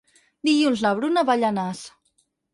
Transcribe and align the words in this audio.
Dilluns 0.47 0.81
na 0.85 0.93
Bruna 1.01 1.25
va 1.29 1.37
a 1.39 1.41
Llanars. 1.43 1.85